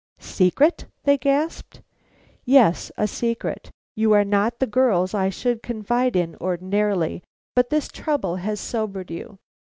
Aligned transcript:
"Secret?" 0.17 0.87
they 1.03 1.15
gasped. 1.15 1.83
"Yes, 2.43 2.91
a 2.97 3.07
secret. 3.07 3.69
You 3.95 4.13
are 4.13 4.25
not 4.25 4.57
the 4.57 4.65
girls 4.65 5.13
I 5.13 5.29
should 5.29 5.61
confide 5.61 6.15
in 6.15 6.35
ordinarily; 6.41 7.21
but 7.55 7.69
this 7.69 7.87
trouble 7.87 8.37
has 8.37 8.59
sobered 8.59 9.11
you." 9.11 9.37